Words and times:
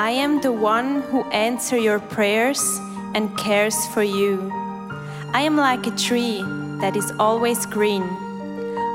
I 0.00 0.12
am 0.12 0.40
the 0.40 0.50
one 0.50 1.02
who 1.02 1.24
answers 1.24 1.82
your 1.82 2.00
prayers 2.00 2.80
and 3.14 3.36
cares 3.36 3.76
for 3.88 4.02
you. 4.02 4.50
I 5.34 5.42
am 5.42 5.58
like 5.58 5.86
a 5.86 5.90
tree 5.90 6.40
that 6.80 6.96
is 6.96 7.12
always 7.18 7.66
green. 7.66 8.04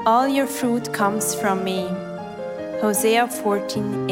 All 0.08 0.28
your 0.28 0.48
fruit 0.48 0.92
comes 0.96 1.36
from 1.36 1.64
me. 1.64 1.88
Hosea 2.82 3.28
14 3.28 4.10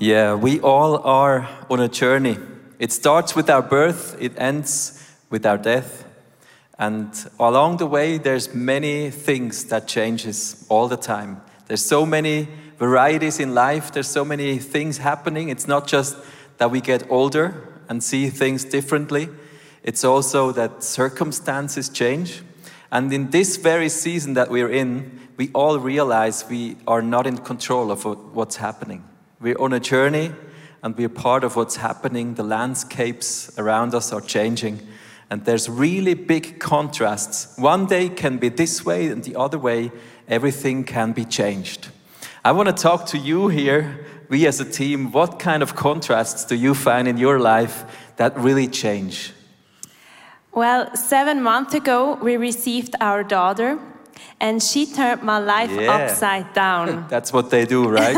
Yeah, 0.00 0.34
we 0.34 0.60
all 0.60 0.98
are 1.06 1.48
on 1.70 1.78
a 1.80 1.88
journey. 1.88 2.36
It 2.80 2.90
starts 2.90 3.36
with 3.36 3.48
our 3.48 3.62
birth, 3.62 4.16
it 4.20 4.32
ends 4.36 5.00
with 5.30 5.46
our 5.46 5.56
death. 5.56 6.04
And 6.78 7.14
along 7.38 7.76
the 7.76 7.86
way, 7.86 8.18
there's 8.18 8.52
many 8.52 9.10
things 9.10 9.64
that 9.66 9.86
changes 9.86 10.66
all 10.68 10.88
the 10.88 10.96
time. 10.96 11.40
There's 11.68 11.84
so 11.84 12.04
many 12.04 12.48
varieties 12.78 13.38
in 13.38 13.54
life. 13.54 13.92
There's 13.92 14.08
so 14.08 14.24
many 14.24 14.58
things 14.58 14.98
happening. 14.98 15.48
It's 15.48 15.68
not 15.68 15.86
just 15.86 16.16
that 16.58 16.72
we 16.72 16.80
get 16.80 17.08
older 17.08 17.54
and 17.88 18.02
see 18.02 18.28
things 18.30 18.64
differently. 18.64 19.28
It's 19.84 20.02
also 20.02 20.50
that 20.52 20.82
circumstances 20.82 21.88
change. 21.88 22.42
And 22.90 23.12
in 23.12 23.30
this 23.30 23.56
very 23.56 23.88
season 23.88 24.34
that 24.34 24.50
we're 24.50 24.70
in, 24.70 25.20
we 25.36 25.50
all 25.54 25.78
realize 25.78 26.44
we 26.50 26.76
are 26.86 27.02
not 27.02 27.26
in 27.28 27.38
control 27.38 27.92
of 27.92 28.04
what's 28.34 28.56
happening. 28.56 29.04
We're 29.44 29.60
on 29.60 29.74
a 29.74 29.78
journey 29.78 30.32
and 30.82 30.96
we're 30.96 31.10
part 31.10 31.44
of 31.44 31.54
what's 31.54 31.76
happening. 31.76 32.32
The 32.32 32.42
landscapes 32.42 33.52
around 33.58 33.94
us 33.94 34.10
are 34.10 34.22
changing. 34.22 34.80
And 35.28 35.44
there's 35.44 35.68
really 35.68 36.14
big 36.14 36.58
contrasts. 36.58 37.54
One 37.58 37.84
day 37.84 38.08
can 38.08 38.38
be 38.38 38.48
this 38.48 38.86
way, 38.86 39.08
and 39.08 39.22
the 39.22 39.36
other 39.36 39.58
way, 39.58 39.92
everything 40.28 40.82
can 40.84 41.12
be 41.12 41.26
changed. 41.26 41.88
I 42.42 42.52
want 42.52 42.68
to 42.68 42.74
talk 42.74 43.04
to 43.08 43.18
you 43.18 43.48
here, 43.48 44.06
we 44.30 44.46
as 44.46 44.60
a 44.60 44.64
team. 44.64 45.12
What 45.12 45.38
kind 45.38 45.62
of 45.62 45.76
contrasts 45.76 46.46
do 46.46 46.54
you 46.54 46.72
find 46.72 47.06
in 47.06 47.18
your 47.18 47.38
life 47.38 47.84
that 48.16 48.34
really 48.38 48.66
change? 48.66 49.34
Well, 50.52 50.96
seven 50.96 51.42
months 51.42 51.74
ago, 51.74 52.14
we 52.22 52.38
received 52.38 52.94
our 52.98 53.22
daughter, 53.22 53.78
and 54.40 54.62
she 54.62 54.86
turned 54.86 55.22
my 55.22 55.38
life 55.38 55.70
Yeah. 55.70 55.94
upside 55.94 56.52
down. 56.54 57.06
That's 57.10 57.32
what 57.32 57.50
they 57.50 57.64
do, 57.66 57.88
right? 57.88 58.16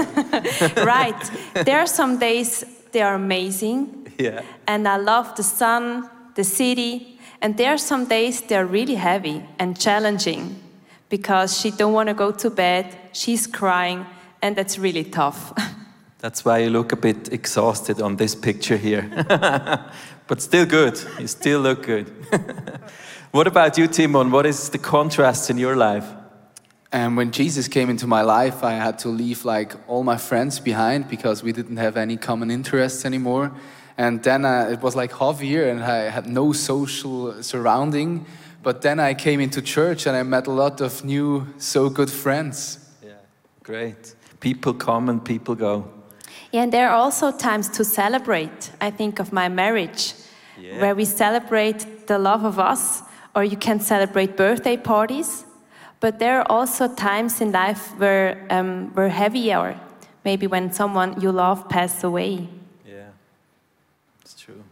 right. 0.85 1.31
There 1.65 1.79
are 1.79 1.87
some 1.87 2.19
days 2.19 2.65
they 2.93 3.03
are 3.03 3.15
amazing, 3.15 4.13
yeah. 4.19 4.43
and 4.67 4.87
I 4.89 4.97
love 4.97 5.35
the 5.37 5.43
sun, 5.43 6.09
the 6.35 6.45
city, 6.45 7.19
and 7.43 7.57
there 7.57 7.71
are 7.71 7.79
some 7.79 8.05
days 8.07 8.41
they're 8.41 8.67
really 8.67 8.95
heavy 8.97 9.43
and 9.59 9.79
challenging 9.79 10.57
because 11.09 11.61
she 11.61 11.71
don't 11.71 11.93
want 11.93 12.09
to 12.09 12.15
go 12.15 12.33
to 12.33 12.51
bed, 12.51 12.87
she's 13.13 13.47
crying, 13.47 14.07
and 14.43 14.57
that's 14.57 14.79
really 14.79 15.05
tough. 15.05 15.53
That's 16.19 16.45
why 16.45 16.59
you 16.59 16.71
look 16.71 16.93
a 16.93 16.97
bit 16.97 17.33
exhausted 17.33 18.01
on 18.01 18.17
this 18.17 18.35
picture 18.35 18.77
here. 18.79 19.03
but 20.27 20.41
still 20.41 20.67
good. 20.67 20.99
You 21.21 21.27
still 21.29 21.61
look 21.61 21.87
good. 21.87 22.11
What 23.37 23.47
about 23.47 23.77
you, 23.77 23.87
Timon? 23.87 24.31
What 24.31 24.47
is 24.47 24.71
the 24.71 24.79
contrast 24.79 25.51
in 25.51 25.59
your 25.59 25.77
life? 25.77 26.07
And 26.91 27.19
when 27.19 27.33
Jesus 27.33 27.69
came 27.69 27.91
into 27.91 28.07
my 28.07 28.23
life, 28.23 28.65
I 28.65 28.73
had 28.73 28.99
to 29.01 29.11
leave 29.11 29.45
like 29.45 29.75
all 29.87 30.03
my 30.03 30.17
friends 30.17 30.59
behind 30.59 31.07
because 31.09 31.43
we 31.43 31.53
didn't 31.53 31.77
have 31.77 31.99
any 31.99 32.17
common 32.17 32.51
interests 32.51 33.05
anymore. 33.05 33.53
And 33.99 34.23
then 34.23 34.47
uh, 34.47 34.71
it 34.73 34.81
was 34.81 34.97
like 34.97 35.13
half 35.13 35.43
a 35.43 35.45
year 35.45 35.69
and 35.69 35.85
I 35.85 36.09
had 36.09 36.27
no 36.27 36.55
social 36.55 37.43
surrounding. 37.43 38.25
But 38.63 38.81
then 38.81 38.99
I 38.99 39.13
came 39.13 39.41
into 39.41 39.61
church 39.61 40.07
and 40.07 40.17
I 40.17 40.23
met 40.23 40.47
a 40.47 40.53
lot 40.53 40.81
of 40.81 41.05
new, 41.05 41.47
so 41.59 41.91
good 41.91 42.11
friends. 42.11 42.79
Yeah, 43.05 43.11
great. 43.63 44.15
People 44.41 44.73
come 44.73 45.11
and 45.11 45.23
people 45.23 45.55
go. 45.55 45.85
Yeah, 46.53 46.63
and 46.63 46.73
there 46.73 46.89
are 46.89 46.97
also 46.97 47.33
times 47.33 47.69
to 47.77 47.85
celebrate. 47.85 48.73
I 48.81 48.91
think 48.91 49.19
of 49.19 49.31
my 49.31 49.51
marriage, 49.51 50.15
Yeah. 50.59 50.81
where 50.81 50.95
we 50.95 51.05
celebrate 51.05 52.07
the 52.07 52.19
love 52.19 52.47
of 52.47 52.59
us, 52.59 53.03
or 53.37 53.45
you 53.45 53.57
can 53.57 53.79
celebrate 53.79 54.37
birthday 54.37 54.77
parties. 54.77 55.45
But 56.01 56.19
there 56.19 56.41
are 56.41 56.47
also 56.51 56.89
times 56.89 57.41
in 57.41 57.53
life 57.53 57.97
where 57.99 58.47
um, 58.51 58.93
we're 58.95 59.09
heavier, 59.09 59.79
maybe 60.25 60.47
when 60.47 60.73
someone 60.73 61.21
you 61.21 61.31
love 61.31 61.69
passed 61.69 62.03
away. 62.03 62.49
Yeah, 62.87 63.09
it's 64.23 64.35
true. 64.35 64.63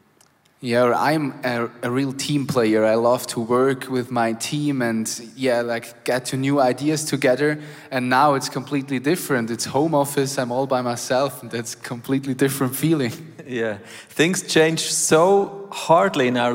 Yeah, 0.61 0.95
I'm 0.97 1.35
a, 1.45 1.69
a 1.83 1.91
real 1.91 2.13
team 2.13 2.47
player. 2.47 2.85
I 2.85 2.95
love 2.95 3.27
to 3.29 3.41
work 3.41 3.91
with 3.91 4.11
my 4.11 4.33
team 4.33 4.81
and 4.81 5.07
yeah, 5.37 5.61
like 5.61 6.05
get 6.05 6.25
to 6.27 6.37
new 6.37 6.59
ideas 6.61 7.05
together. 7.05 7.61
And 7.91 8.09
now 8.09 8.35
it's 8.35 8.49
completely 8.49 8.99
different. 8.99 9.51
It's 9.51 9.67
home 9.67 9.95
office. 9.95 10.39
I'm 10.39 10.51
all 10.51 10.67
by 10.67 10.81
myself, 10.81 11.43
and 11.43 11.51
that's 11.51 11.75
completely 11.75 12.33
different 12.35 12.75
feeling. 12.75 13.13
Yeah, 13.47 13.77
things 14.09 14.43
change 14.43 14.81
so 14.81 15.69
hardly 15.71 16.29
in 16.29 16.39
our 16.39 16.53